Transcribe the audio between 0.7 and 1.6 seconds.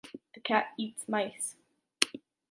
eats mice.